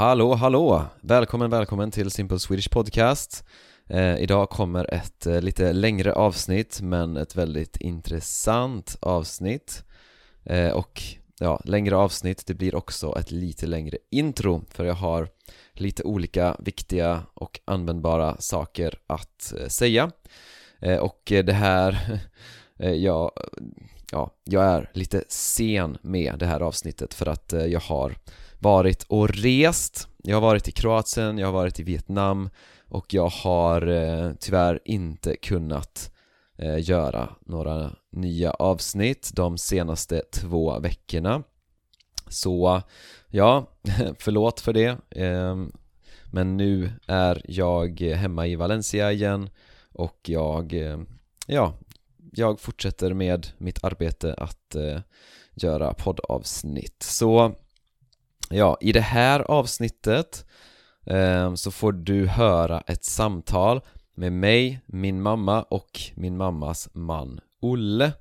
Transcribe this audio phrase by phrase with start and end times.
[0.00, 0.82] Hallå, hallå!
[1.00, 3.44] Välkommen, välkommen till Simple Swedish Podcast.
[3.86, 9.84] Eh, Idag kommer ett eh, lite längre avsnitt men ett väldigt intressant avsnitt.
[10.44, 11.02] Eh, Och
[11.40, 15.28] ja, längre avsnitt, det blir också ett lite längre intro för jag har
[15.72, 20.10] lite olika viktiga och användbara saker att eh, säga.
[20.78, 22.20] Eh, Och eh, det här,
[22.78, 23.32] eh, ja,
[24.12, 28.14] ja, jag är lite sen med det här avsnittet för att eh, jag har
[28.60, 30.08] varit och rest.
[30.22, 32.50] Jag har varit i Kroatien, jag har varit i Vietnam
[32.88, 36.12] och jag har eh, tyvärr inte kunnat
[36.58, 41.42] eh, göra några nya avsnitt de senaste två veckorna.
[42.28, 42.82] Så
[43.28, 43.66] ja,
[44.18, 45.56] förlåt för det eh,
[46.30, 49.50] Men nu är jag hemma i Valencia igen
[49.92, 50.98] och jag, eh,
[51.46, 51.74] ja,
[52.32, 55.00] jag fortsätter med mitt arbete att eh,
[55.54, 57.02] göra poddavsnitt.
[57.02, 57.54] Så
[58.52, 60.46] Ja, i det här avsnittet
[61.06, 63.80] eh, så får du höra ett samtal
[64.14, 68.12] med mig, min mamma och min mammas man Olle.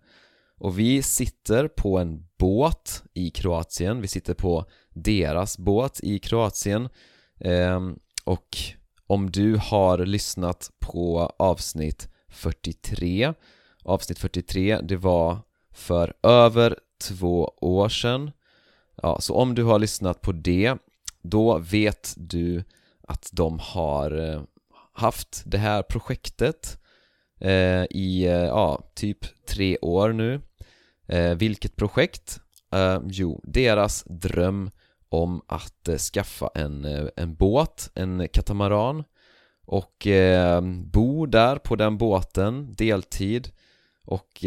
[0.58, 6.90] Och vi sitter på en båt i Kroatien, vi sitter på deras båt i Kroatien.
[7.40, 7.80] Eh,
[8.24, 8.58] och
[9.08, 13.34] om du har lyssnat på avsnitt 43
[13.84, 15.38] Avsnitt 43, det var
[15.72, 18.32] för över två år sedan
[19.02, 20.76] Ja, så om du har lyssnat på det,
[21.22, 22.64] då vet du
[23.08, 24.42] att de har eh,
[24.94, 26.80] haft det här projektet
[27.40, 30.42] eh, i, eh, ja, typ tre år nu.
[31.08, 32.40] Eh, Vilket projekt?
[32.72, 34.72] Eh, jo, deras dröm
[35.10, 39.04] om att eh, skaffa en, eh, en båt, en katamaran.
[39.66, 43.52] Och eh, bo där på den båten deltid.
[44.06, 44.44] Och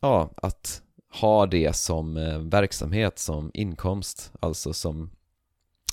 [0.00, 0.82] ja, att
[1.20, 5.10] ha det som eh, verksamhet, som inkomst, alltså som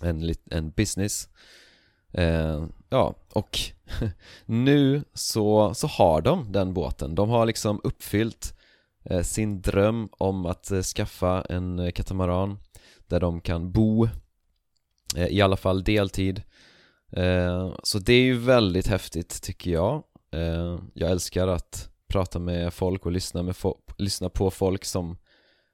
[0.02, 1.30] en, en business.
[2.13, 3.59] Eh, Ja, och
[4.46, 8.57] nu så, så har de den båten, de har liksom uppfyllt
[9.03, 12.59] eh, sin dröm om att eh, skaffa en eh, katamaran
[13.07, 14.07] där de kan bo
[15.16, 16.41] eh, i alla fall deltid.
[17.12, 20.03] Eh, så det är ju väldigt häftigt tycker jag.
[20.31, 25.17] Eh, jag älskar att prata med folk och lyssna, med fo lyssna på folk som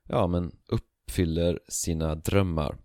[0.10, 2.78] ja, men uppfyller sina drömmar.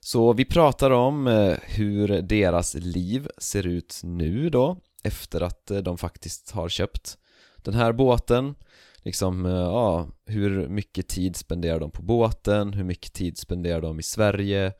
[0.00, 5.78] Så vi pratar om eh, hur deras liv ser ut nu då efter att eh,
[5.78, 7.18] de faktiskt har köpt
[7.56, 8.54] den här båten.
[9.02, 14.00] Liksom, eh, ja, hur mycket tid spenderar de på båten, hur mycket tid spenderar de
[14.00, 14.72] i Sverige,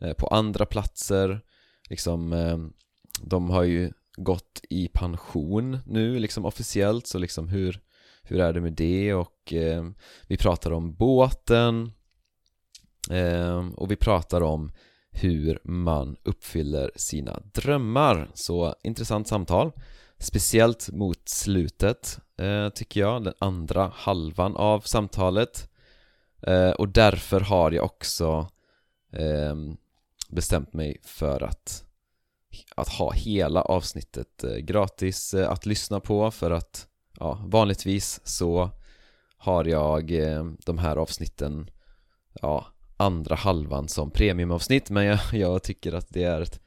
[0.00, 1.40] eh, på andra platser?
[1.90, 2.58] Liksom, eh,
[3.22, 3.92] de har ju
[4.22, 7.80] gått i pension nu liksom officiellt så liksom hur
[8.22, 9.14] hur är det med det?
[9.14, 9.84] Och eh,
[10.26, 11.92] vi pratar om båten
[13.10, 14.72] eh, och vi pratar om
[15.10, 18.30] hur man uppfyller sina drömmar.
[18.34, 19.72] Så intressant samtal.
[20.18, 25.70] Speciellt mot slutet eh, tycker jag, den andra halvan av samtalet.
[26.42, 28.48] Eh, och därför har jag också
[29.12, 29.54] eh,
[30.28, 31.87] bestämt mig för att
[32.76, 36.86] att ha hela avsnittet eh, gratis eh, att lyssna på för att
[37.20, 38.70] ja, vanligtvis så
[39.36, 41.70] har jag eh, de här avsnitten
[42.42, 42.66] ja,
[42.96, 44.90] andra halvan som premiumavsnitt.
[44.90, 46.60] Men jag, jag tycker att det är ett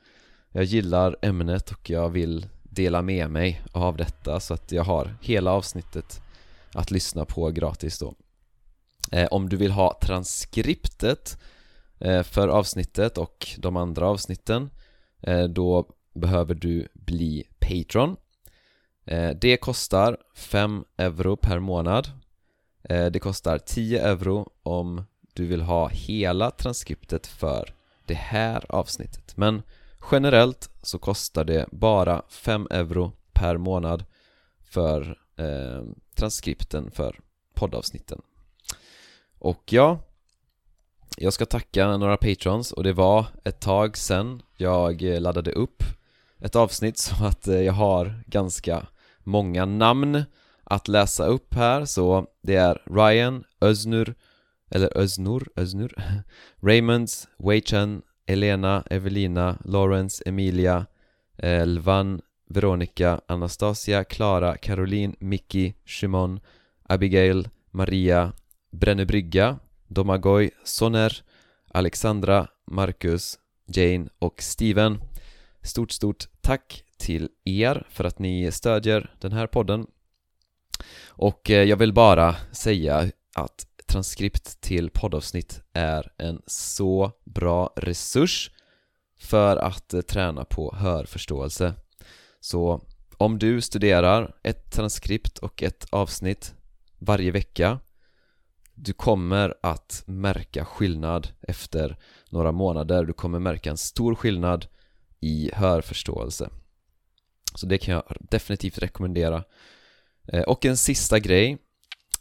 [0.54, 5.16] jag gillar ämnet och jag vill dela med mig av detta så att jag har
[5.22, 6.22] hela avsnittet
[6.74, 8.16] att lyssna på gratis då.
[9.12, 11.38] Eh, Om du vill ha transkriptet
[12.00, 14.70] eh, för avsnittet och de andra avsnitten
[15.22, 18.18] Eh, då behöver du bli Patreon.
[19.06, 22.08] Eh, det kostar 5 euro per månad.
[22.84, 29.38] Eh, det kostar 10 euro om du vill ha hela transkriptet för det här avsnittet.
[29.38, 29.62] Men
[30.12, 34.06] generellt så kostar det bara 5 euro per månad
[34.64, 35.84] för eh,
[36.16, 37.20] transkripten för
[37.54, 38.22] poddavsnitten.
[39.40, 40.00] Och ja,
[41.18, 45.84] jag ska tacka några patrons och det var ett tag sen jag eh, laddade upp
[46.40, 48.88] ett avsnitt så att eh, jag har ganska
[49.24, 50.24] många namn
[50.64, 51.86] att läsa upp här.
[51.86, 54.16] Så det är Ryan, Öznur
[54.70, 55.96] eller Öznur, Öznur
[56.62, 60.86] Raymonds, Weichen, Elena, Evelina, Lawrence, Emilia
[61.38, 66.40] eh, Elvan, Veronica, Anastasia, Klara, Caroline, Mickey, Shimon,
[66.90, 68.34] Abigail, Maria,
[68.72, 71.24] Brännebrygga, Domagoj, Soner,
[71.74, 73.38] Alexandra, Marcus,
[73.74, 75.02] Jane och Steven
[75.64, 79.88] Stort, stort tack till er för att ni stödjer den här podden
[81.08, 88.52] och eh, jag vill bara säga att transkript till poddavsnitt är en så bra resurs
[89.20, 91.74] för att eh, träna på hörförståelse.
[92.40, 92.82] Så
[93.18, 96.56] om du studerar ett transkript och ett avsnitt
[97.00, 97.80] varje vecka
[98.84, 101.98] du kommer att märka skillnad efter
[102.30, 104.68] några månader, du kommer märka en stor skillnad
[105.20, 106.50] i hörförståelse.
[107.56, 109.44] Så det kan jag definitivt rekommendera.
[110.28, 111.58] Eh, och en sista grej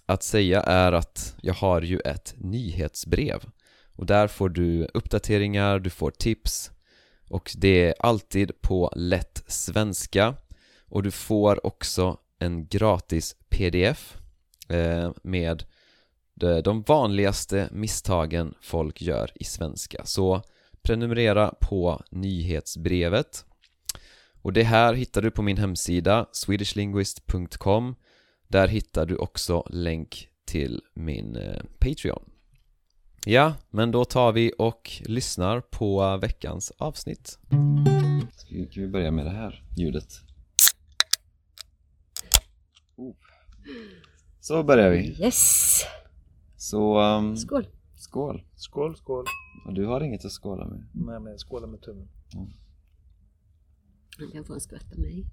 [0.06, 3.44] att säga är att jag har ju ett nyhetsbrev.
[3.96, 6.70] Och där får du uppdateringar, du får tips.
[7.28, 10.34] Och det är alltid på lätt svenska.
[10.88, 14.16] Och du får också en gratis pdf
[14.68, 15.64] eh, med
[16.40, 20.42] de vanligaste misstagen folk gör i svenska så
[20.82, 23.44] prenumerera på nyhetsbrevet
[24.42, 27.94] och det här hittar du på min hemsida swedishlinguist.com
[28.48, 32.30] Där hittar du också länk till min eh, Patreon
[33.26, 37.38] Ja, men då tar vi och lyssnar på veckans avsnitt
[38.36, 40.20] Ska vi, kan vi börja med det här ljudet?
[42.96, 43.14] Oh.
[44.40, 45.84] Så börjar vi Yes!
[46.60, 47.66] Så, um, Skål!
[47.96, 48.42] skål!
[48.56, 49.24] Skål, skål.
[49.66, 50.86] Och du har inget att skåla med?
[50.92, 52.08] Nej, men skåla med tummen.
[54.18, 55.26] Han kan få en skvätt av mig.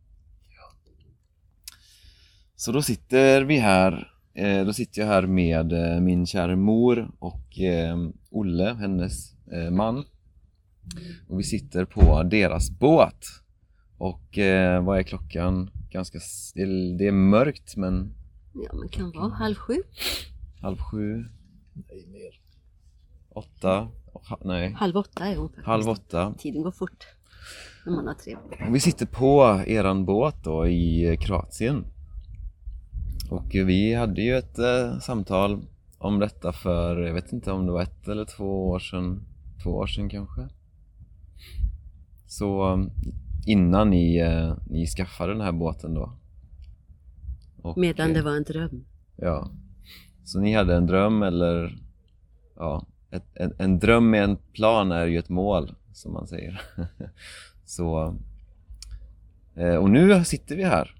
[2.55, 7.11] Så då sitter vi här, eh, då sitter jag här med eh, min kära mor
[7.19, 7.97] och eh,
[8.29, 9.33] Olle, hennes
[9.71, 10.05] man.
[11.29, 13.25] Och vi sitter på deras båt.
[13.97, 15.69] Och eh, vad är klockan?
[15.91, 18.13] Ganska, s- det är, det är mörkt men
[18.53, 19.75] Ja, men kan vara halv sju.
[20.61, 21.25] Halv sju,
[21.73, 22.39] Nej, mer.
[23.29, 23.87] åtta,
[24.43, 25.67] nej, Halv åtta är hon faktiskt.
[25.67, 26.33] halv åtta.
[26.37, 27.07] Tiden går fort.
[27.85, 28.59] När man har trevligt.
[28.71, 31.85] Vi sitter på eran båt då i Kroatien.
[33.29, 35.61] Och vi hade ju ett eh, samtal
[35.97, 39.23] om detta för, jag vet inte om det var ett eller två år sedan,
[39.63, 40.47] två år sedan kanske.
[42.27, 42.85] Så eh,
[43.45, 46.13] innan ni, eh, ni skaffade den här båten då.
[47.61, 48.85] Och, Medan det var en dröm.
[49.15, 49.51] Ja.
[50.27, 51.77] Så ni hade en dröm eller,
[52.55, 56.61] ja, ett, en, en dröm med en plan är ju ett mål, som man säger.
[57.65, 58.15] Så,
[59.55, 60.95] eh, och nu sitter vi här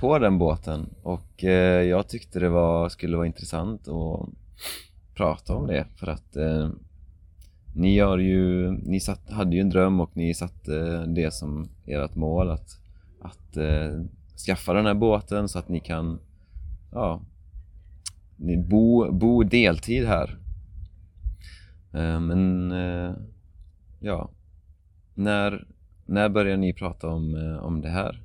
[0.00, 4.28] på den båten och eh, jag tyckte det var, skulle vara intressant att
[5.14, 6.70] prata om det för att eh,
[7.74, 12.14] ni har ju, ni satt, hade ju en dröm och ni satte det som ert
[12.14, 12.78] mål att,
[13.20, 14.02] att eh,
[14.46, 16.18] skaffa den här båten så att ni kan
[16.92, 17.20] ja,
[18.68, 20.38] bo, bo deltid här.
[21.92, 23.14] Eh, men eh,
[24.00, 24.30] ja,
[25.14, 25.66] när,
[26.06, 28.22] när börjar ni prata om, eh, om det här?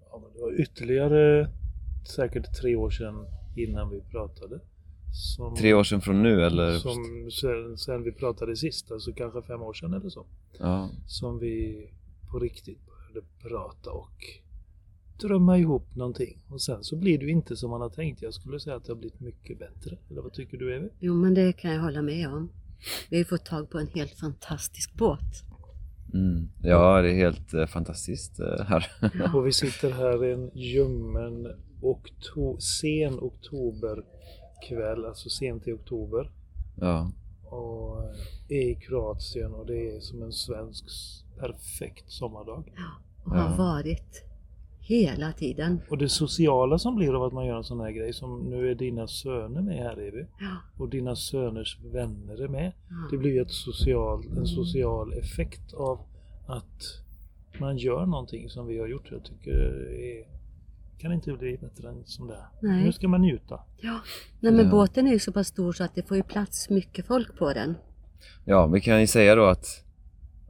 [0.00, 1.50] Ja, det var ytterligare
[2.16, 3.26] säkert tre år sedan
[3.56, 4.60] innan vi pratade.
[5.12, 6.78] Som, Tre år sedan från nu eller?
[6.78, 10.26] Som sen, sen vi pratade sist, alltså kanske fem år sedan eller så.
[10.58, 11.86] Ja, Som vi
[12.30, 14.24] på riktigt började prata och
[15.18, 16.38] drömma ihop någonting.
[16.48, 18.22] Och sen så blir det ju inte som man har tänkt.
[18.22, 19.98] Jag skulle säga att det har blivit mycket bättre.
[20.10, 20.88] Eller vad tycker du Evi?
[21.00, 22.48] Jo, men det kan jag hålla med om.
[23.10, 25.44] Vi har ju fått tag på en helt fantastisk båt.
[26.14, 26.48] mm.
[26.62, 28.86] ja det är helt eh, fantastiskt eh, här.
[29.34, 31.46] Och vi sitter här en ljummen
[31.82, 36.30] okto- sen oktoberkväll, alltså sent i oktober.
[36.80, 37.10] ja,
[37.44, 38.02] Och
[38.48, 40.84] är i Kroatien och det är som en svensk
[41.38, 42.72] perfekt sommardag.
[43.24, 43.56] Och har Ja.
[43.56, 44.22] varit
[44.86, 45.80] hela tiden.
[45.90, 48.70] Och det sociala som blir av att man gör en sån här grej, som nu
[48.70, 50.26] är dina söner med här Evi.
[50.40, 50.56] Ja.
[50.82, 52.72] Och dina söners vänner är med.
[52.88, 52.94] Ja.
[53.10, 55.98] Det blir ju ett social, en social effekt av
[56.46, 56.82] att
[57.60, 59.08] man gör någonting som vi har gjort.
[59.10, 60.24] Jag tycker det är,
[60.98, 62.46] kan inte bli bättre än som det är.
[62.62, 62.84] Nej.
[62.84, 63.60] Nu ska man njuta.
[63.80, 64.00] Ja.
[64.40, 64.70] Nej, men Ja.
[64.70, 67.52] båten är ju så pass stor så att det får ju plats mycket folk på
[67.52, 67.74] den.
[68.44, 69.66] ja, vi kan ju säga då att,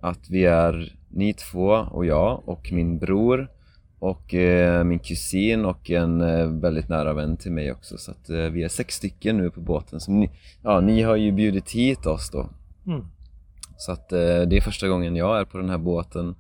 [0.01, 3.49] att vi är ni två och jag och min bror
[3.99, 8.31] och eh, min kusin och en eh, väldigt nära vän till mig också så att
[8.31, 10.01] eh, vi är sex stycken nu på båten.
[10.01, 10.31] Så ni,
[10.63, 12.49] ja, ni har ju bjudit hit oss då
[12.87, 13.05] Mm.
[13.77, 16.35] Så att eh, det är första gången jag är på den här båten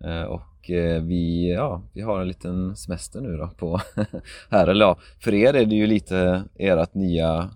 [0.00, 3.80] eh, och eh, vi, ja, vi har en liten semester nu då på
[4.50, 7.50] här, eller ja, för er är det ju lite ert nya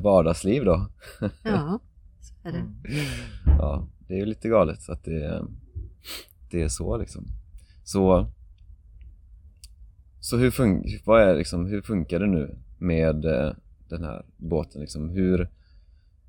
[0.00, 0.86] vardagsliv då.
[1.42, 1.78] Ja,
[2.20, 2.58] så är det.
[2.58, 2.74] Mm.
[3.58, 5.42] Ja, det är ju lite galet så att det,
[6.50, 7.26] det är så liksom.
[7.84, 8.26] Så,
[10.20, 13.52] så hur, fun vad är liksom, hur funkar det nu med eh,
[13.88, 15.08] den här båten liksom?
[15.08, 15.48] Hur,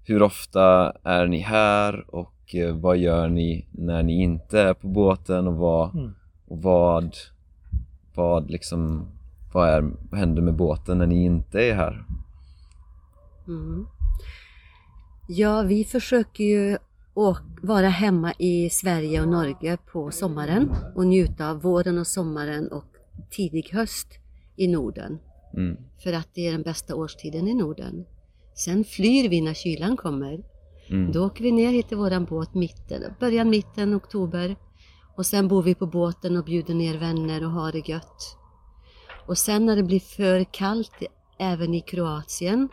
[0.03, 4.87] hur ofta är ni här och eh, vad gör ni när ni inte är på
[4.87, 6.13] båten och vad, Mm.
[6.47, 7.15] och vad,
[8.15, 9.07] vad liksom,
[9.53, 12.05] vad, är, vad händer med båten när ni inte är här?
[13.47, 13.87] Mm.
[15.27, 16.77] Ja, vi försöker ju
[17.13, 22.67] och vara hemma i Sverige och Norge på sommaren och njuta av våren och sommaren
[22.67, 22.85] och
[23.29, 24.07] tidig höst
[24.55, 25.19] i Norden.
[25.53, 25.77] Mm.
[26.03, 28.05] För att det är den bästa årstiden i Norden.
[28.55, 30.43] Sen flyr vi när kylan kommer.
[30.89, 31.11] Mm.
[31.11, 34.55] Då åker vi ner hit till våran båt mitten, början mitten oktober.
[35.15, 38.37] Och sen bor vi på båten och bjuder ner vänner och har det gött.
[39.27, 40.91] Och sen när det blir för kallt
[41.39, 42.69] även i Kroatien.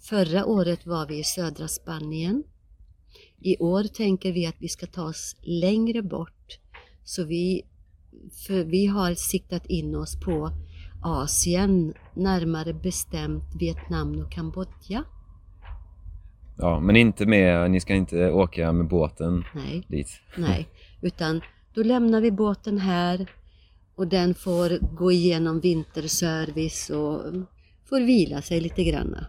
[0.00, 2.44] Förra året var vi i södra Spanien.
[3.40, 6.58] I år tänker vi att vi ska ta oss längre bort.
[7.04, 7.62] Så vi,
[8.46, 10.50] för vi har siktat in oss på
[11.02, 15.04] Asien, närmare bestämt Vietnam och Kambodja.
[16.58, 20.08] Ja, men inte med, ni ska inte åka med båten Nej, dit?
[20.36, 20.68] nej,
[21.02, 21.40] utan
[21.74, 23.26] då lämnar vi båten här
[23.94, 27.20] och den får gå igenom vinterservice och
[27.88, 29.26] får vila sig lite granna.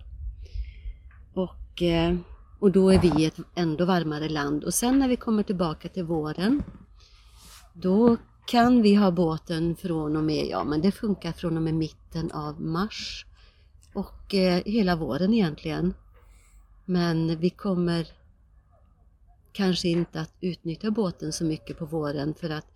[1.33, 2.15] Och, eh,
[2.59, 5.89] och då är vi i ett ändå varmare land och sen när vi kommer tillbaka
[5.89, 6.63] till våren
[7.73, 11.73] då kan vi ha båten från och med, ja men det funkar från och med
[11.73, 13.25] mitten av mars
[13.93, 15.93] och eh, hela våren egentligen.
[16.85, 18.07] Men vi kommer
[19.51, 22.67] kanske inte att utnyttja båten så mycket på våren för att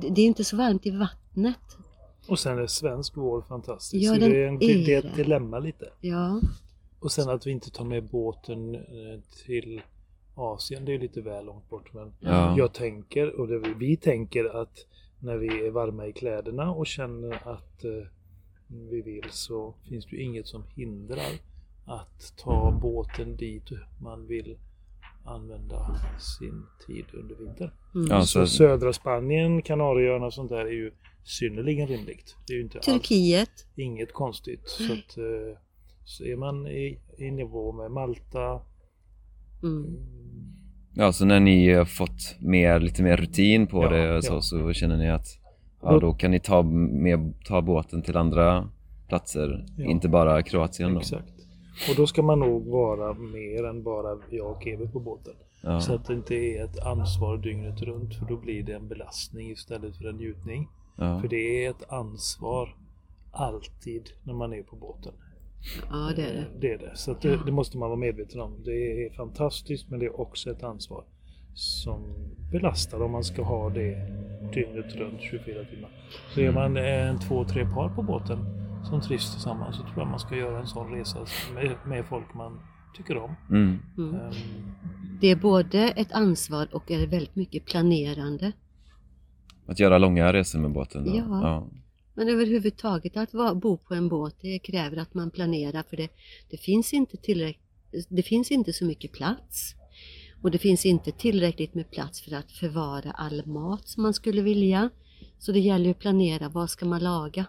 [0.00, 1.76] det är inte så varmt i vattnet.
[2.28, 4.04] Och sen är svensk vår fantastisk.
[4.04, 5.88] Ja, den det är, en, är det är ett dilemma lite.
[6.00, 6.40] Ja,
[7.00, 9.82] Och sen att vi inte tar med båten eh, till
[10.40, 11.92] Asien, det är lite väl långt bort.
[11.94, 12.54] Men Ja.
[12.58, 14.86] jag tänker, och det, vi- vi tänker att
[15.18, 18.06] när vi är varma i kläderna och känner att eh,
[18.90, 21.30] vi vill så finns det ju inget som hindrar
[21.86, 23.64] att ta båten dit
[24.02, 24.58] man vill
[25.24, 25.86] använda
[26.18, 27.70] sin tid under vintern.
[27.94, 28.06] mm.
[28.10, 30.92] Ja, Så så, södra Spanien, Kanarieöarna och sånt där är ju
[31.24, 32.36] synnerligen rimligt.
[32.46, 33.66] Det är ju inte alls Turkiet.
[33.76, 34.68] inget konstigt.
[34.68, 35.58] Så, att, eh,
[36.04, 38.60] så är man i, i nivå med Malta,
[39.62, 39.96] Mm.
[40.94, 44.40] ja, så när ni har fått mer, lite mer rutin på Ja, det så, ja.
[44.40, 45.26] så känner ni att
[45.82, 48.68] ja, då kan ni ta, med, ta båten till andra
[49.08, 49.84] platser, Ja.
[49.84, 51.00] inte bara Kroatien då?
[51.00, 51.32] exakt.
[51.90, 55.34] Och då ska man nog vara mer än bara jag och Evert på båten.
[55.62, 55.80] Ja.
[55.80, 59.50] Så att det inte är ett ansvar dygnet runt för då blir det en belastning
[59.50, 60.68] istället för en njutning.
[60.96, 61.20] Ja.
[61.20, 62.74] För det är ett ansvar
[63.32, 65.12] alltid när man är på båten.
[65.90, 66.46] Ja, det är det.
[66.60, 66.96] Det är det.
[66.96, 68.62] Så att det, det måste man vara medveten om.
[68.64, 71.04] Det är fantastiskt men det är också ett ansvar
[71.54, 72.02] som
[72.52, 73.96] belastar om man ska ha det
[74.54, 75.90] dygnet runt 24 timmar.
[76.34, 78.38] Så är man en, två, tre par på båten
[78.84, 81.18] som trivs tillsammans så tror jag man ska göra en sån resa
[81.54, 82.60] med, med folk man
[82.96, 83.34] tycker om.
[83.50, 83.78] Mm.
[83.98, 84.14] Mm.
[84.14, 84.32] Ehm,
[85.20, 88.52] Det är både ett ansvar och är väldigt mycket planerande.
[89.66, 91.10] Att göra långa resor med båten då?
[91.16, 91.24] Ja.
[91.42, 91.66] ja.
[92.20, 96.08] Men överhuvudtaget att vara, bo på en båt det kräver att man planerar för det,
[96.50, 97.58] det, finns inte tillräck,
[98.08, 99.74] det finns inte så mycket plats.
[100.42, 104.42] Och det finns inte tillräckligt med plats för att förvara all mat som man skulle
[104.42, 104.90] vilja.
[105.38, 107.46] Så det gäller ju att planera, vad ska man laga?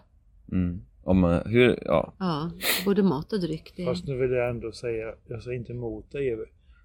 [0.52, 0.80] Mm.
[1.02, 2.14] Om, hur, ja.
[2.18, 2.50] Ja,
[2.84, 3.72] både mat och dryck.
[3.76, 6.36] Det, Fast nu vill jag ändå säga, jag säger inte emot dig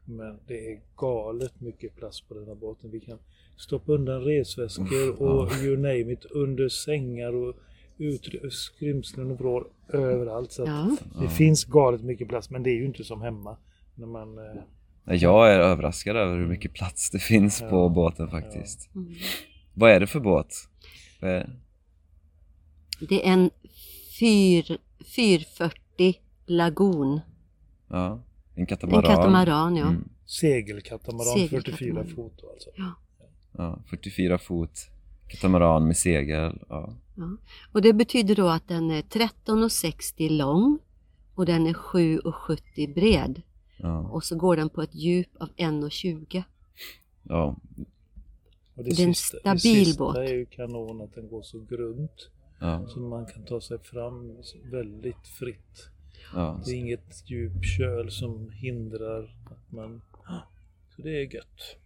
[0.06, 2.91] men det är galet mycket plats på den här båten.
[2.91, 3.20] Vi kan
[3.58, 7.56] stoppa undan resväskor och you name it under sängar och
[8.51, 10.51] skrymslen och vrår överallt.
[10.51, 13.58] Så att ja, det finns galet mycket plats, men det är ju inte som hemma.
[13.96, 17.89] När man, eh, Jag är överraskad över hur mycket plats det finns på Ja.
[17.89, 18.96] båten faktiskt.
[18.96, 19.13] Mm.
[19.74, 20.54] Vad är det för båt?
[21.22, 21.60] Vad är-
[23.10, 23.50] det är en
[24.20, 24.77] fyr,
[25.16, 27.20] 440 lagun.
[27.89, 28.24] Ja,
[28.56, 29.04] en En katamaran.
[29.16, 29.88] katamaran, ja.
[29.88, 30.10] Mm.
[30.25, 32.06] segelkatamaran, Segelkatamaran.
[32.06, 32.70] 44 fot alltså.
[32.77, 32.94] ja.
[33.58, 34.89] Ja, 44 fot
[35.27, 36.60] katamaran med segel.
[36.69, 36.93] Ja.
[37.15, 37.38] Ja.
[37.72, 40.79] Och det betyder då att den är 13,60 lång
[41.36, 43.41] och den är 7,70 bred.
[43.77, 44.00] Ja.
[44.00, 46.43] Och så går den på ett djup av 1,20.
[47.24, 47.55] ja.
[48.75, 50.17] Och Det är en sista, stabil det sista båt.
[50.17, 52.29] är ju kanon att den går så grunt.
[52.60, 52.86] ja.
[52.88, 54.38] Så man kan ta sig fram
[54.72, 55.89] väldigt fritt.
[56.34, 56.62] ja.
[56.65, 60.01] Det är inget djup köl som hindrar att man...
[60.96, 61.77] Så det är gött.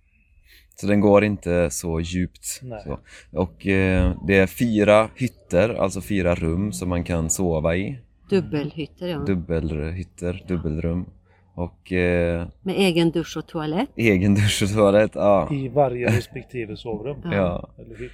[0.81, 2.45] Så den går inte så djupt.
[2.45, 2.99] Så.
[3.31, 7.99] Och eh, det är fyra hytter, alltså fyra rum som man kan sova i.
[8.29, 9.17] Dubbelhytter, ja.
[9.19, 11.05] Dubbelhytter, dubbelrum.
[11.53, 13.89] Och eh, Med egen dusch och toalett.
[13.95, 15.11] egen dusch och toalett.
[15.13, 15.53] Ja.
[15.53, 17.21] I varje respektive sovrum.
[17.23, 17.31] Ja.
[17.35, 17.69] ja.
[17.83, 18.11] Eller hytt.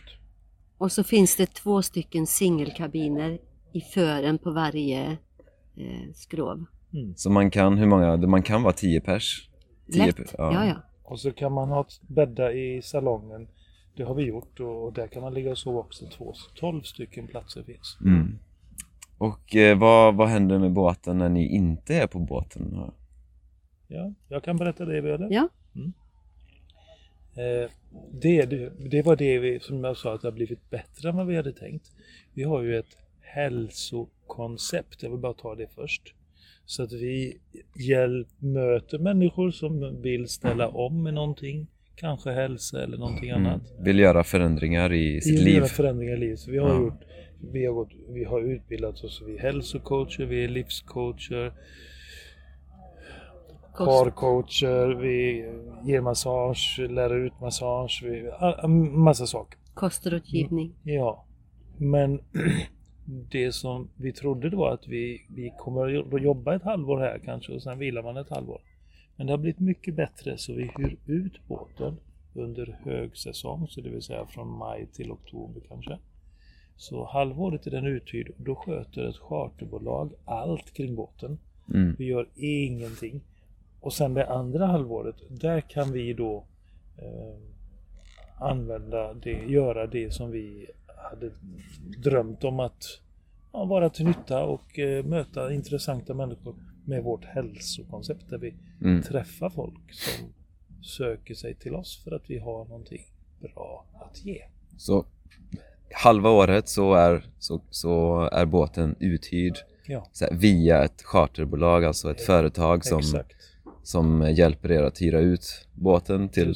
[0.78, 3.38] Och så finns det två stycken singelkabiner
[3.74, 5.06] i fören på varje
[5.78, 6.66] eh, skrov.
[6.94, 7.14] Mm.
[7.16, 8.18] Så man kan, hur många?
[8.18, 9.50] Man kan vara 10 pers.
[9.92, 10.16] Tio Lätt.
[10.16, 10.76] pers, Ja, ja.
[11.08, 13.48] Och så kan man ha bädda i salongen.
[13.96, 16.34] Det har vi gjort och där kan man ligga och sova också två.
[16.56, 17.98] 12 stycken platser finns.
[18.02, 18.40] Mm.
[19.18, 22.92] Och eh, vad, vad händer med båten när ni inte är på båten?
[23.88, 25.28] Ja, jag kan berätta det eller?
[25.32, 25.50] Ja.
[27.38, 27.72] Eh,
[28.12, 31.16] det, det, det var det vi, som jag sa, att det har blivit bättre än
[31.16, 31.92] vad vi hade tänkt.
[32.34, 36.14] Vi har ju ett hälsokoncept, jag vill bara ta det först.
[36.70, 37.38] Så att vi
[37.76, 43.46] hjälp, möter människor som vill ställa om med någonting, kanske hälsa eller någonting Mm.
[43.46, 43.62] annat.
[43.80, 45.56] Vill göra förändringar i sitt Vi vill liv.
[45.56, 46.40] göra förändringar i livet.
[46.40, 46.80] Så vi har, Ja.
[46.82, 47.02] gjort,
[47.52, 51.54] vi, har gått, vi har utbildat oss, vi är hälsocoacher, vi är livscoacher,
[53.78, 55.46] parcoacher, vi
[55.92, 58.32] ger massage, lär ut massage, vi,
[58.98, 59.60] massa saker.
[59.74, 60.74] Kostrådgivning.
[60.84, 61.26] Ja,
[61.78, 62.20] men
[63.08, 67.20] det som vi trodde det var att vi, vi kommer att jobba ett halvår här
[67.26, 68.62] kanske och sen vilar man ett halvår.
[69.16, 71.98] Men det har blivit mycket bättre så vi hyr ut båten
[72.34, 75.98] under högsäsong, så det vill säga från maj till oktober kanske.
[76.76, 81.40] Så halvåret är den uthyrd och då sköter ett charterbolag allt kring båten.
[81.74, 81.96] Mm.
[82.00, 83.22] Vi gör ingenting.
[83.82, 86.44] Och sen det andra halvåret, där kan vi då
[86.98, 87.38] eh,
[88.40, 91.32] använda det, göra det som vi hade
[91.98, 92.84] drömt om att
[93.54, 99.01] ja, vara till nytta och eh, möta intressanta människor med vårt hälsokoncept där vi Mm.
[99.04, 100.25] träffar folk som
[100.84, 103.01] söker sig till oss för att vi har någonting
[103.39, 104.42] bra att ge.
[104.77, 105.06] Så
[106.04, 112.12] halva året så är, så, så är båten uthyrd Ja, här, via ett charterbolag, alltså
[112.12, 113.36] ett företag som, exakt.
[113.84, 116.56] som hjälper er att hyra ut båten till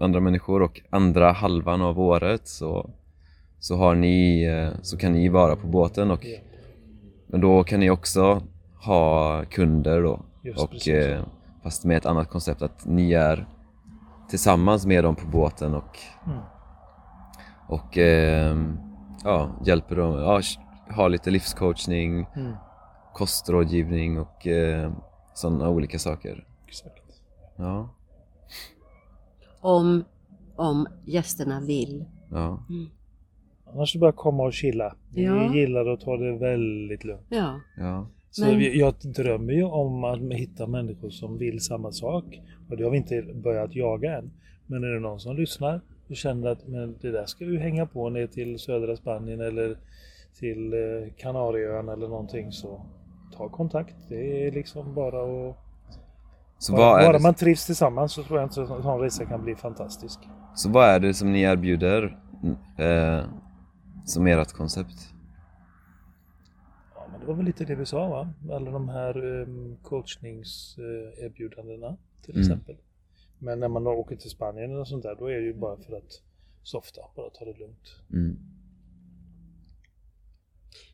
[0.00, 2.90] andra människor och andra halvan av året så,
[3.60, 6.38] så, har ni, eh, så kan ni vara på båten och Ja,
[7.26, 8.42] men då kan ni också
[8.84, 11.24] ha kunder då just och eh,
[11.62, 13.46] fast med ett annat koncept att ni är
[14.30, 16.38] tillsammans med dem på båten och, Mm.
[17.68, 18.56] och eh,
[19.24, 20.40] ja, hjälper dem, ja,
[20.96, 22.52] ha lite livscoachning, Mm.
[23.14, 24.92] kostrådgivning och eh,
[25.34, 26.46] sådana olika saker.
[26.66, 27.02] Exakt.
[27.56, 27.88] Ja,
[29.60, 30.04] Om,
[30.56, 32.04] om gästerna vill.
[32.30, 32.62] ja,
[33.74, 34.94] Annars är det bara komma och chilla.
[35.14, 35.54] Vi Ja.
[35.54, 37.26] gillar att ta det väldigt lugnt.
[37.28, 37.60] Ja.
[37.76, 38.06] ja.
[38.30, 42.24] Så Men- vi- jag drömmer ju om att hitta människor som vill samma sak.
[42.70, 44.30] Och det har vi inte börjat jaga än.
[44.66, 47.86] Men är det någon som lyssnar och känner att men det där ska vi hänga
[47.86, 49.76] på ner till södra Spanien eller
[50.38, 50.78] till eh,
[51.16, 52.80] Kanarieöarna eller någonting så
[53.36, 53.94] ta kontakt.
[54.08, 55.56] Det är liksom bara att...
[56.60, 59.00] Så, Bara, vad är bara det, man trivs tillsammans så tror jag inte en sån
[59.00, 60.18] resa kan bli fantastisk.
[60.54, 62.18] så vad är det som ni erbjuder
[62.78, 63.24] eh,
[64.08, 65.12] som ert koncept?
[66.94, 68.32] Ja, men det var väl lite det vi sa va?
[68.52, 72.42] Alla de här um, coachningserbjudandena till Mm.
[72.42, 72.76] exempel.
[73.38, 75.96] Men när man åker till Spanien eller sånt där då är det ju bara för
[75.96, 76.22] att
[76.62, 77.94] softa, bara ta det lugnt.
[78.12, 78.38] Mm.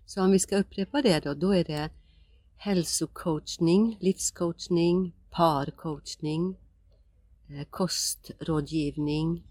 [0.07, 1.90] Så om vi ska upprepa det då, då är det
[2.57, 6.57] hälsocoachning, livscoachning, parcoachning,
[7.48, 9.42] eh, kostrådgivning.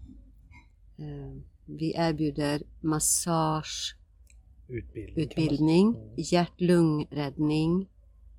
[1.66, 5.88] Vi erbjuder massageutbildning, Utbildning.
[5.88, 6.00] Mm.
[6.16, 7.88] hjärt-lungräddning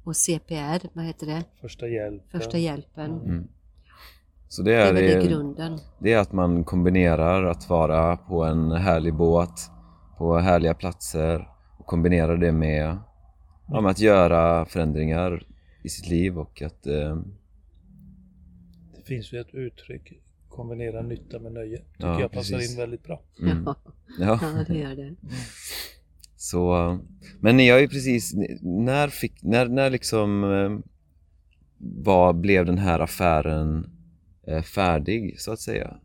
[0.03, 1.43] och CPR, vad heter det?
[1.61, 2.23] Första hjälp.
[2.31, 3.11] Första hjälpen.
[3.21, 3.47] Mm.
[4.47, 5.79] Så det Det är är, det det, grunden.
[5.99, 9.59] det är att man kombinerar att vara på en härlig båt,
[10.17, 12.97] på härliga platser och kombinerar det med,
[13.67, 15.45] ja, med att göra förändringar
[15.83, 17.17] i sitt liv och att eh,
[18.95, 20.13] Det finns ju ett uttryck,
[20.55, 21.77] kombinera nytta med nöje.
[21.77, 22.71] Tycker Ja, jag passar precis.
[22.71, 23.21] in väldigt bra.
[23.41, 23.75] mm, Ja,
[24.19, 24.39] ja.
[24.41, 25.15] ja, det gör det.
[26.35, 26.97] Så,
[27.39, 30.91] men ni har ju precis, när fick, när, när liksom eh,
[32.03, 33.89] vad blev den här affären
[34.47, 35.97] eh, färdig så att säga?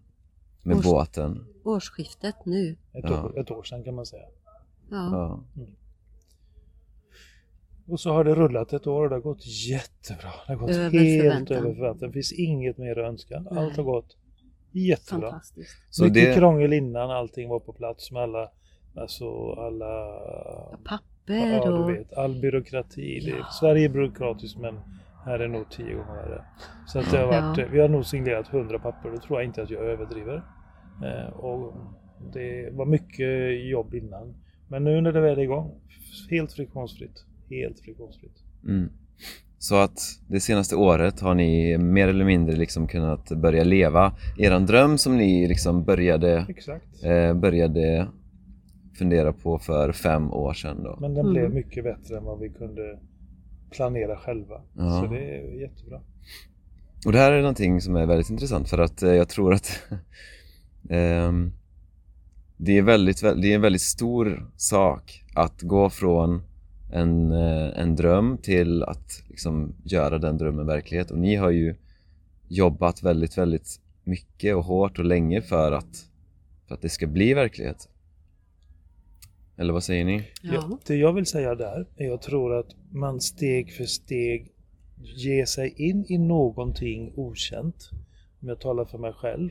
[0.63, 1.47] Med Års- båten?
[1.65, 2.77] Årsskiftet nu.
[2.93, 3.25] Ett, Ja.
[3.25, 4.23] år, ett år sedan kan man säga.
[4.91, 5.45] Ja.
[5.57, 5.65] Ja.
[7.87, 10.31] Och så har det rullat ett år och det har gått jättebra.
[10.47, 11.57] Det har gått Över helt förväntan.
[11.57, 12.09] över förväntan.
[12.09, 13.41] Det finns inget mer att önska.
[13.51, 13.65] Nej.
[13.65, 14.17] Allt har gått
[14.73, 15.31] jättebra.
[15.31, 15.77] Fantastiskt.
[15.91, 18.51] Så Mycket det, krångel innan allting var på plats med alla,
[18.97, 20.17] alltså alla,
[20.85, 21.89] Papper ja och...
[21.89, 23.21] du vet, all byråkrati.
[23.21, 23.45] Det, Ja.
[23.61, 24.81] Sverige är byråkratiskt men
[25.25, 26.45] här är nog tio gånger värre.
[26.87, 27.65] Så att det har varit, Ja.
[27.73, 30.43] vi har nog signerat hundra papper, det tror jag inte att jag överdriver.
[31.05, 31.75] Eh, och
[32.33, 34.35] det var mycket jobb innan.
[34.69, 35.81] Men nu när det väl är igång,
[36.31, 37.25] helt friktionsfritt.
[37.51, 38.43] Helt friktionsfritt.
[38.65, 38.89] mm.
[39.63, 44.67] Så att det senaste året har ni mer eller mindre liksom kunnat börja leva eran
[44.67, 47.03] dröm som ni liksom började, Exakt.
[47.05, 48.09] eh, började
[48.99, 50.99] fundera på för fem år sedan då.
[51.01, 51.33] Men den Mm.
[51.33, 52.99] blev mycket bättre än vad vi kunde
[53.71, 54.61] planera själva.
[54.77, 55.01] Ja.
[55.03, 56.01] Så det är jättebra.
[57.07, 59.81] Och det här är någonting som är väldigt intressant för att eh, jag tror att
[60.91, 61.53] ehm,
[62.57, 66.43] det, är väldigt, vä- det är en väldigt stor sak att gå från
[66.93, 71.75] en, eh, en dröm till att liksom göra den drömmen verklighet och ni har ju
[72.49, 76.09] jobbat väldigt, väldigt mycket och hårt och länge för att,
[76.67, 77.89] för att det ska bli verklighet.
[79.57, 80.25] Eller vad säger ni?
[80.43, 80.79] Ja.
[80.87, 84.53] Det jag vill säga där är jag tror att man steg för steg
[85.03, 87.91] ger sig in i någonting okänt.
[88.41, 89.51] Om jag talar för mig själv.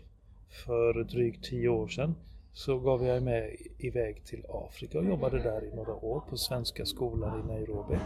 [0.66, 2.16] För drygt tio år sedan
[2.60, 6.86] så gav jag mig iväg till Afrika och jobbade där i några år på Svenska
[6.86, 7.98] skolan i Nairobi.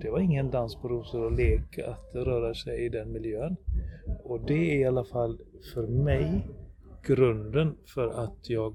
[0.00, 3.56] Det var ingen dans på rosor och lek att röra sig i den miljön.
[4.24, 5.38] Och det är i alla fall
[5.74, 6.46] för mig
[7.02, 8.74] grunden för att jag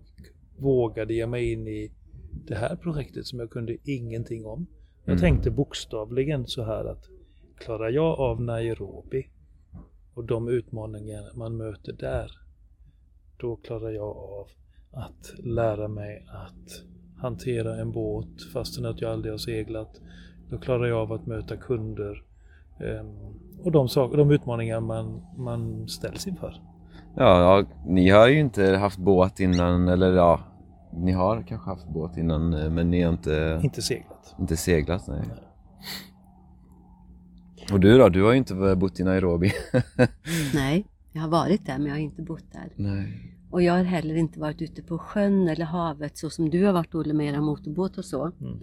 [0.57, 1.91] vågade ge mig in i
[2.47, 4.67] det här projektet som jag kunde ingenting om.
[5.05, 5.21] Jag Mm.
[5.21, 7.05] tänkte bokstavligen så här att
[7.57, 9.29] klarar jag av Nairobi
[10.13, 12.31] och de utmaningar man möter där,
[13.37, 14.47] då klarar jag av
[14.91, 16.83] att lära mig att
[17.21, 20.01] hantera en båt fastän att jag aldrig har seglat.
[20.49, 22.23] Då klarar jag av att möta kunder
[22.79, 23.15] ehm,
[23.63, 26.61] och de, saker, de utmaningar man, man ställs inför.
[27.15, 30.39] Ja, ja, ni har ju inte haft båt innan, eller ja,
[30.93, 34.35] ni har kanske haft båt innan eh, men ni har inte, Inte seglat.
[34.39, 35.21] inte seglat, nej.
[37.71, 38.09] Och du då?
[38.09, 39.51] Du har ju inte bott i Nairobi.
[40.53, 42.69] Nej, jag har varit där men jag har inte bott där.
[42.75, 43.35] nej.
[43.49, 46.73] Och jag har heller inte varit ute på sjön eller havet så som du har
[46.73, 48.25] varit Olle med era motorbåt och så.
[48.25, 48.59] Mm.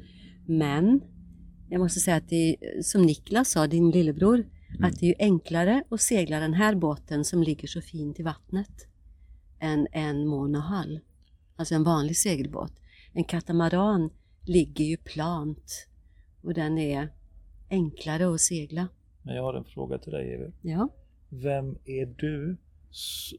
[0.47, 1.01] Men
[1.69, 4.47] jag måste säga att det är, som Niklas sa, din lillebror,
[4.83, 8.23] att det är ju enklare att segla den här båten som ligger så fint i
[8.23, 8.87] vattnet
[9.61, 11.01] än en Mona Hall.
[11.57, 12.73] Alltså en vanlig segelbåt.
[13.13, 14.11] En katamaran
[14.43, 15.89] ligger ju plant
[16.43, 17.13] och den är
[17.71, 18.89] enklare att segla.
[19.23, 20.53] Men jag har en fråga till dig Evi.
[20.63, 20.89] Ja.
[21.29, 22.57] Vem är du?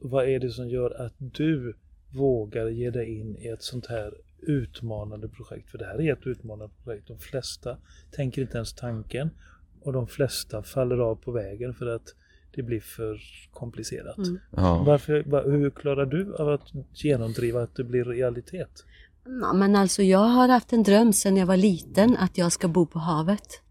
[0.00, 1.76] Vad är det som gör att du
[2.14, 5.70] vågar ge dig in i ett sånt här utmanande projekt?
[5.70, 7.08] För det här är ett utmanande projekt.
[7.08, 7.76] De flesta
[8.10, 9.30] tänker inte ens tanken
[9.80, 12.14] och de flesta faller av på vägen för att
[12.54, 14.18] det blir för komplicerat.
[14.18, 14.38] Mm.
[14.56, 14.82] Ja.
[14.86, 18.84] Varför, va, hur klarar du av att genomdriva att det blir realitet?
[19.24, 22.68] Ja, men alltså jag har haft en dröm sedan jag var liten att jag ska
[22.68, 23.62] bo på havet.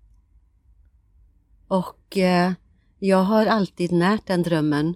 [1.68, 2.52] Och eh,
[3.00, 4.96] jag har alltid närt den drömmen.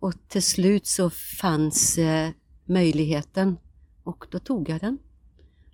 [0.00, 2.30] Och till slut så fanns eh,
[2.64, 3.56] möjligheten
[4.04, 4.98] och då tog jag den.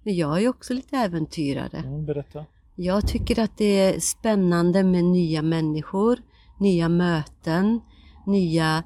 [0.03, 1.79] Men jag är också lite äventyrare.
[1.79, 2.45] Mm, berätta.
[2.75, 6.19] Jag tycker att det är spännande med nya människor,
[6.61, 7.81] nya möten,
[8.27, 8.83] nya,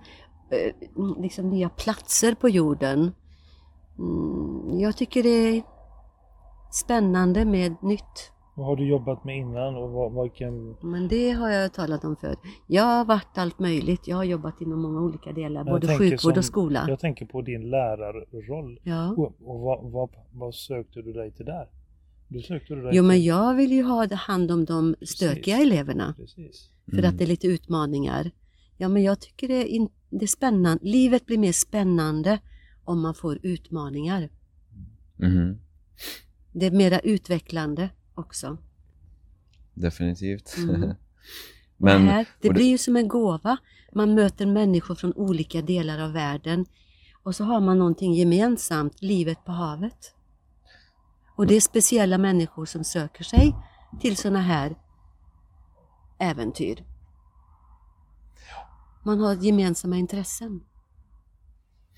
[0.50, 0.74] eh,
[1.22, 3.12] liksom nya platser på jorden.
[3.98, 5.62] Mm, Jag tycker det är
[6.70, 8.32] spännande med nytt.
[8.58, 10.76] Vad har du jobbat med innan och vad, vilken...
[10.82, 12.36] Men det har jag talat om förr.
[12.66, 14.08] Jag har varit allt möjligt.
[14.08, 16.84] Jag har jobbat inom många olika delar, Jag både sjukvård som- och skola.
[16.88, 18.80] Jag tänker på din lärarroll.
[18.82, 19.10] Ja.
[19.10, 21.68] Och, och vad, vad, vad sökte du dig till där?
[22.28, 23.26] Du sökte du dig Jo, men till...
[23.26, 25.72] jag vill ju ha hand om de stökiga Precis.
[25.72, 26.14] eleverna.
[26.16, 26.70] Precis.
[26.90, 27.10] För Mm.
[27.10, 28.30] att det är lite utmaningar.
[28.76, 30.84] Ja, men jag tycker det är, in, det är spännande.
[30.84, 32.38] Livet blir mer spännande
[32.84, 34.28] om man får utmaningar.
[35.16, 35.58] Mhm.
[36.52, 38.58] Det är mera utvecklande också.
[39.74, 40.56] Definitivt.
[40.56, 40.94] Mm.
[41.76, 43.56] Men, här, det och blir ju som en gåva.
[43.92, 46.66] Man möter människor från olika delar av världen
[47.22, 50.14] och så har man någonting gemensamt, livet på havet.
[51.36, 53.54] Och det är speciella människor som söker sig
[54.00, 54.76] till sådana här
[56.18, 56.84] äventyr.
[59.04, 60.60] Man har gemensamma intressen.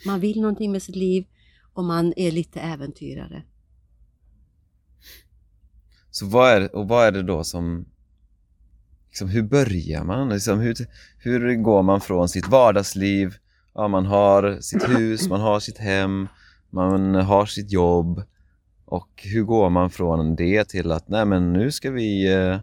[0.06, 1.26] Man vill någonting med sitt liv
[1.72, 3.42] och man är lite äventyrare.
[6.10, 7.86] Så vad är, och vad är det då som
[9.08, 10.28] liksom, hur börjar man?
[10.28, 10.74] Liksom, hur,
[11.18, 13.34] hur går man från sitt vardagsliv?
[13.74, 16.28] Ja, man har sitt hus, man har sitt hem,
[16.70, 18.22] man har sitt jobb
[18.84, 22.58] och hur går man från det till att nej men nu ska vi eh,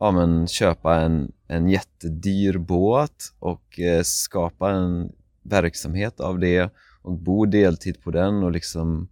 [0.00, 5.12] ja, men, köpa en, en jättedyr båt och eh, skapa en
[5.42, 6.70] verksamhet av det
[7.02, 9.08] och bo deltid på den och liksom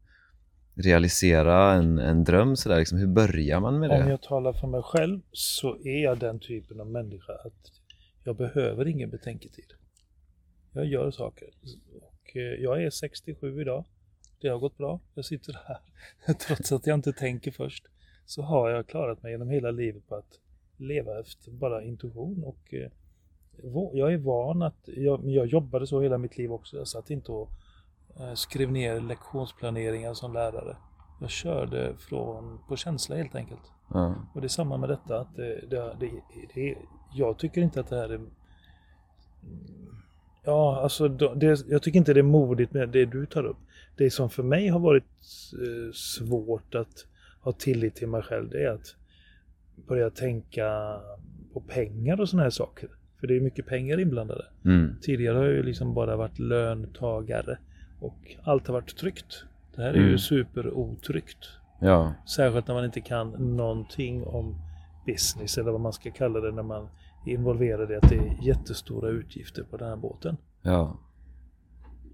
[0.75, 4.11] realisera en, en dröm sådär liksom, hur börjar man med Om det?
[4.11, 7.73] jag talar för mig själv så är jag den typen av människa att
[8.25, 9.73] jag behöver ingen betänketid.
[10.73, 11.49] Jag gör saker.
[12.01, 13.85] Och eh, jag är 67 idag.
[14.41, 15.01] Det har gått bra.
[15.15, 15.79] Jag sitter här.
[16.47, 17.85] Trots att jag inte tänker först
[18.27, 20.41] så har jag klarat mig genom hela livet på att
[20.77, 22.91] leva efter bara intuition och eh,
[23.93, 26.77] jag är van att, jag, jag jobbade så hela mitt liv också.
[26.77, 27.51] Jag satt inte och
[28.35, 30.77] skrev ner lektionsplaneringar som lärare.
[31.21, 33.73] Jag körde från, på känsla helt enkelt.
[33.89, 34.15] Ja.
[34.35, 35.21] Och det är samma med detta.
[35.21, 36.11] Att det, det, det,
[36.55, 36.77] det,
[37.15, 38.21] jag tycker inte att det här är...
[40.45, 43.57] Ja, alltså det, jag tycker inte det är modigt med det du tar upp.
[43.97, 45.05] Det som för mig har varit
[45.53, 47.07] eh, svårt att
[47.41, 48.97] ha tillit till mig själv det är att
[49.89, 51.01] börja tänka
[51.53, 52.89] på pengar och sådana här saker.
[53.21, 54.45] För det är mycket pengar inblandade.
[54.65, 54.97] Mm.
[55.03, 57.59] Tidigare har jag ju liksom bara varit löntagare
[58.01, 59.45] och allt har varit tryggt.
[59.77, 60.19] Det här är ju Mm.
[60.19, 61.47] superotryggt.
[61.81, 62.13] Ja.
[62.37, 64.55] Särskilt när man inte kan någonting om
[65.07, 66.89] business eller vad man ska kalla det när man
[67.27, 70.37] är involverad i att det är jättestora utgifter på den här båten.
[70.63, 70.97] Ja.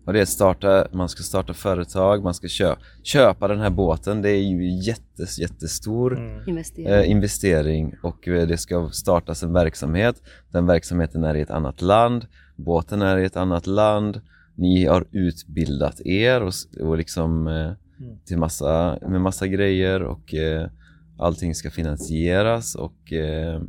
[0.07, 3.71] Och det är att starta, man ska starta företag, man ska köpa, köpa den här
[3.71, 4.23] båten.
[4.23, 6.49] Det är ju jättes, jättestor Mm.
[6.49, 6.87] Investering.
[6.88, 10.23] eh, investering och eh, det ska startas en verksamhet.
[10.49, 14.21] Den verksamheten är i ett annat land, båten är i ett annat land.
[14.61, 18.18] Ni har utbildat er och, och liksom eh, Mm.
[18.25, 20.70] till massa, med massa grejer och eh,
[21.18, 23.62] allting ska finansieras och eh,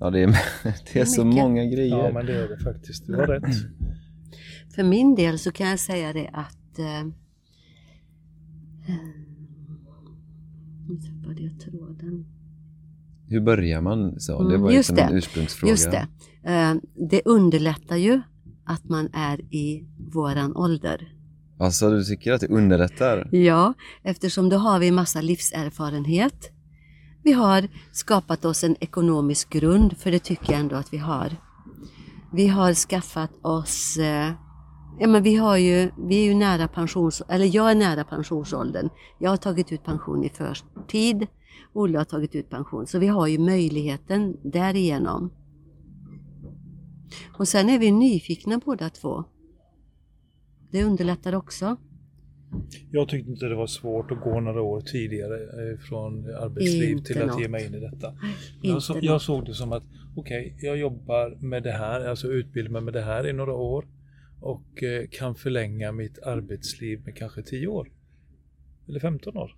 [0.00, 0.26] ja, det är,
[0.92, 1.42] det är så mycket.
[1.42, 1.98] många grejer.
[1.98, 3.06] Ja men det är det faktiskt.
[3.06, 3.54] Du har rätt.
[4.74, 7.04] För min del så kan jag säga det att eh,
[10.88, 12.26] nu tappade jag tråden.
[13.28, 14.20] Hur börjar man?
[14.20, 15.18] Så, det Mm, var just liksom en det.
[15.18, 15.70] ursprungsfråga.
[15.70, 16.06] Just det.
[16.44, 16.74] Eh,
[17.08, 18.20] det underlättar ju
[18.70, 21.12] att man är i våran ålder.
[21.58, 23.28] Alltså du tycker att det underlättar?
[23.32, 26.50] Ja, eftersom då har vi massa livserfarenhet.
[27.22, 31.36] Vi har skapat oss en ekonomisk grund, för det tycker jag ändå att vi har.
[32.32, 34.32] Vi har skaffat oss, eh,
[34.98, 38.88] ja men vi har ju, vi är ju nära pensions, eller jag är nära pensionsåldern.
[39.18, 41.26] Jag har tagit ut pension i förtid,
[41.72, 45.30] Olle har tagit ut pension, så vi har ju möjligheten därigenom.
[47.38, 49.24] Och sen är vi nyfikna båda två.
[50.70, 51.76] Det underlättar också.
[52.90, 57.12] Jag tyckte inte det var svårt att gå några år tidigare eh, från arbetsliv Inte
[57.12, 58.10] till att ge mig in i detta.
[58.10, 59.82] Inte Jag, så, jag såg det som att
[60.16, 63.86] okej, jag jobbar med det här, alltså utbildar mig med det här i några år
[64.40, 67.90] och eh, kan förlänga mimitt arbetsliv med kanske 10 år.
[68.88, 69.56] Eller 15 år.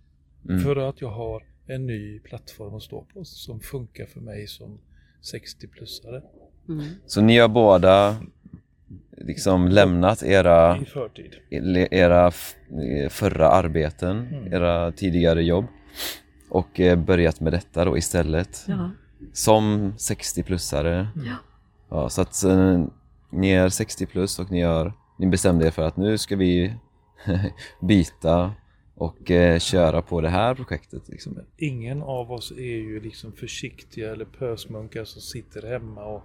[0.49, 0.61] Mm.
[0.61, 4.81] För att jag har en ny plattform att stå på som funkar för mig som
[5.35, 6.23] 60-plussare
[6.69, 6.85] Mm.
[7.07, 8.17] Så ni har båda
[9.17, 10.79] liksom lämnat era,
[11.91, 12.31] era
[13.11, 14.53] förra arbeten, Mm.
[14.53, 15.65] era tidigare jobb
[16.51, 18.91] och eh, börjat med detta då istället Ja.
[19.33, 21.07] som 60-plussare.
[21.27, 21.35] Ja.
[21.91, 22.85] Ja, så att eh,
[23.31, 26.75] ni är 60 plus och ni, har, ni bestämde er för att nu ska vi
[27.81, 28.53] byta
[28.95, 31.09] och eh, köra på det här projektet.
[31.09, 31.39] Liksom.
[31.57, 36.23] Ingen av oss är ju liksom försiktiga eller pösmunkar som sitter hemma och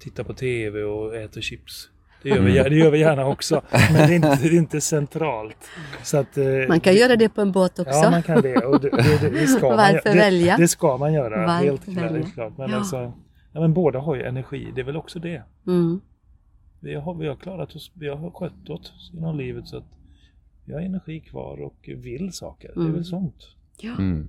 [0.00, 1.88] tittar på TV och äter chips.
[2.22, 4.54] Det gör vi, gär- det gör vi gärna också, men det är inte, det är
[4.54, 5.56] inte centralt.
[6.02, 7.90] Så att, eh, Man kan göra det på en båt också.
[7.92, 8.56] Ja, man kan det.
[8.66, 10.14] Och det, det, det, det ska man, Varför göra.
[10.14, 10.56] det, välja?
[10.56, 11.46] det ska man göra.
[11.46, 12.58] Varför helt helt klart.
[12.58, 12.76] Men, Ja.
[12.76, 13.12] alltså,
[13.52, 14.68] ja, men båda har ju energi.
[14.74, 15.42] Det är väl också det.
[15.66, 16.00] Mm.
[16.80, 19.84] Vi har, vi har klarat oss, vi har skött oss genom livet så att
[20.64, 22.68] vi har energi kvar och vill saker.
[22.74, 22.92] Det är Mm.
[22.94, 23.48] väl sånt.
[23.80, 23.92] Ja.
[23.98, 24.28] Mm.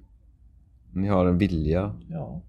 [0.94, 1.96] Ni har en vilja.
[2.10, 2.42] Ja.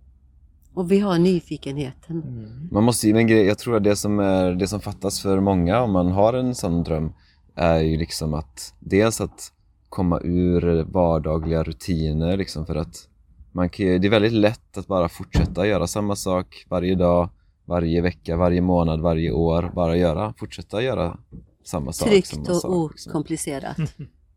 [0.75, 2.23] Och vi har nyfikenheten.
[2.23, 2.69] Mm.
[2.73, 5.41] Man måste ju, men grej, jag tror att det som, är, det som fattas för
[5.41, 7.13] många om man har en sån dröm
[7.55, 9.53] är ju liksom att dels att
[9.89, 13.09] komma ur vardagliga rutiner liksom för att
[13.53, 17.29] man kan, det är väldigt lätt att bara fortsätta göra samma sak varje dag,
[17.65, 19.73] varje vecka, varje månad, varje år.
[19.75, 21.19] Bara göra, fortsätta göra
[21.65, 22.09] samma sak.
[22.09, 23.11] Tryggt samma och sak, liksom.
[23.11, 23.77] okomplicerat.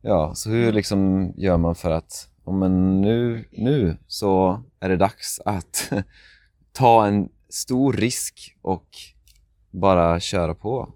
[0.02, 5.40] Ja, så hur liksom gör man för att, men nu, nu så är det dags
[5.46, 5.92] att
[6.72, 8.88] ta en stor risk och
[9.72, 10.94] bara köra på.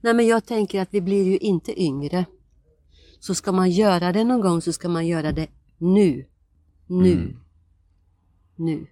[0.00, 2.24] Nej men jag tänker att vi blir ju inte yngre.
[3.20, 6.26] Så ska man göra det någon gång så ska man göra det nu.
[6.86, 7.12] Nu.
[7.12, 7.40] Mm.
[8.56, 8.86] Nu.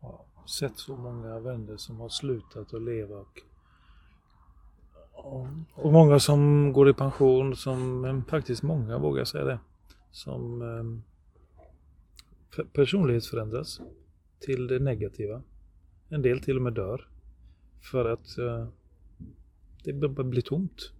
[0.00, 3.38] Ja, sett så många vänner som har slutat att leva och,
[5.74, 9.58] och många som går i pension som eh, faktiskt många vågar jag säga det
[10.12, 10.84] som eh,
[12.56, 13.80] pe- personlighetsförändras
[14.38, 15.42] till det negativa.
[16.08, 17.08] En del till och med dör
[17.80, 18.68] för att eh,
[19.84, 20.92] det bara blir tomt.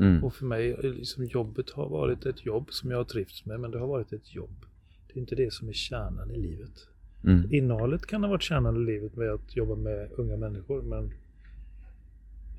[0.00, 0.24] Mm.
[0.24, 3.60] Och för mig, eh, liksom jobbet har varit ett jobb som jag har trivts med,
[3.60, 4.66] men det har varit ett jobb.
[5.06, 6.88] Det är inte det som är kärnan i livet.
[7.24, 7.54] Mm.
[7.54, 11.12] Innehållet kan ha varit kärnan i livet med att jobba med unga människor, men...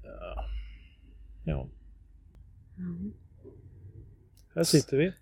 [0.03, 0.49] Ja.
[1.43, 1.67] ja.
[2.77, 3.13] Mm.
[4.55, 5.13] Här sitter vi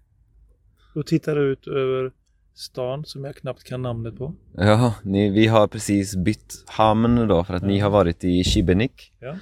[0.96, 2.12] och tittar ut över
[2.54, 4.34] stan som jag knappt kan namnet på.
[4.58, 9.14] Ja, ni, vi har precis bytt hamn då för att ni har varit i Šibenik
[9.20, 9.36] Ja.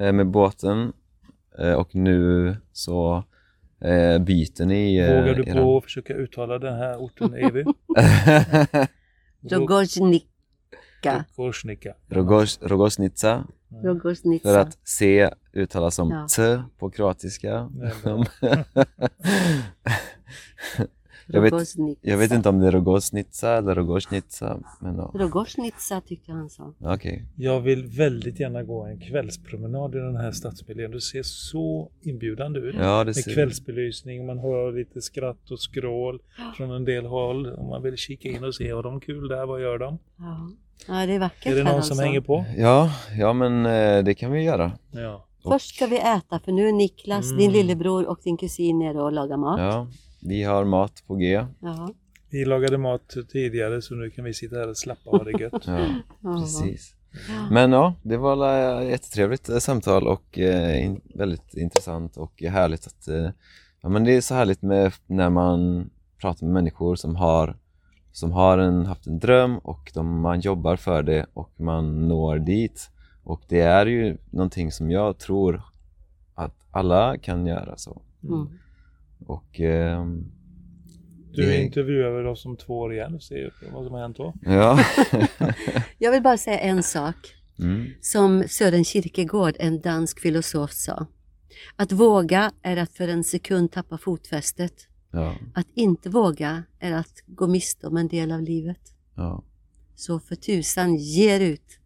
[0.00, 0.92] eh, med båten
[1.58, 3.24] eh, och nu så
[3.80, 7.64] eh, byter ni eh, Vågar du på att försöka uttala den här orten, Evi?
[11.02, 11.24] Rogoznika.
[11.36, 11.94] Rogorznika.
[12.08, 13.44] Rogos, Rogosnica
[13.84, 14.48] Rogoznica.
[14.48, 16.26] för att C uttalas som Ja.
[16.36, 17.70] T på kroatiska.
[21.30, 21.76] Jag vet-.
[22.00, 26.74] Jag vet inte om det är Rogosnitsa eller Rogosnitsa, men ja, Rogosnitsa tyckte han sa.
[26.80, 27.24] okej.
[27.36, 30.90] Jag vill väldigt gärna gå en kvällspromenad i den här stadsmiljön.
[30.90, 32.74] Det ser så inbjudande ut.
[32.78, 36.22] Ja, det Med kvällsbelysning, man hör lite skratt och skrål
[36.56, 37.46] från en del håll.
[37.54, 39.46] Om man vill kika in och se, har de kul där?
[39.46, 39.98] Vad gör de?
[40.16, 40.50] Ja,
[40.88, 42.02] ja det är vackert Är det någon som alltså.
[42.04, 42.44] hänger på?
[42.56, 44.72] Ja, ja men eh, det kan vi göra.
[44.90, 45.24] Ja.
[45.42, 47.38] Först ska vi äta för nu är Niklas, Mm.
[47.38, 49.60] din lillebror och din kusin nere och lagar mat.
[49.60, 49.86] Ja,
[50.20, 51.44] vi har mat på G.
[51.60, 51.88] Ja.
[52.30, 55.40] Vi lagade mat tidigare så nu kan vi sitta här och slappa och ha det
[55.40, 55.62] gött.
[56.20, 56.94] Ja, precis.
[57.50, 62.86] Men ja, det var la- jättetrevligt eh, samtal och eh, in, väldigt intressant och härligt
[62.86, 63.28] att eh,
[63.82, 67.56] Ja men det är så härligt med när man pratar med människor som har
[68.12, 72.38] som har en, haft en dröm och de, man jobbar för det och man når
[72.38, 72.90] dit
[73.24, 75.62] och det är ju någonting som jag tror
[76.34, 78.48] att alla kan göra så Mm.
[79.26, 80.24] och ehm,
[81.32, 84.34] Du Det- intervjuar oss om två år igen och ser vad som har hänt då.
[84.42, 84.78] ja
[85.98, 87.16] Jag vill bara säga en sak
[87.58, 91.06] mm, som Sören Kierkegaard, en dansk filosof, sa.
[91.76, 94.87] Att våga är att för en sekund tappa fotfästet.
[95.10, 98.80] Ja, Att inte våga är att gå miste om en del av livet.
[99.14, 99.44] ja.
[99.94, 101.78] Så för tusan, ge ut.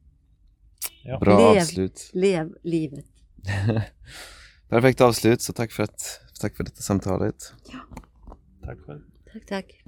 [1.05, 1.19] Ja.
[1.19, 1.63] Bra Lev.
[1.63, 3.07] avslut Lev livet.
[4.69, 7.53] Perfekt avslut, så tack för, att, tack för detta samtalet
[8.65, 9.01] Tack själv.
[9.33, 9.83] Tack, tack.